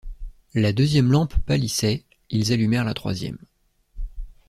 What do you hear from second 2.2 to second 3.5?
ils allumèrent la troisième.